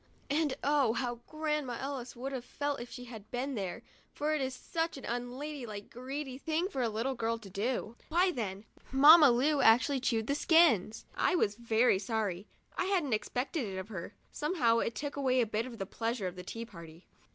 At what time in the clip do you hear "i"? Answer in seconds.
11.15-11.35, 12.75-12.85